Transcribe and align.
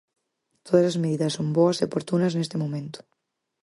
Todas 0.67 0.85
as 0.91 0.99
medidas 1.03 1.35
son 1.37 1.47
boas 1.57 1.77
e 1.81 1.87
oportunas 1.89 2.33
neste 2.35 2.55
momento. 2.63 2.99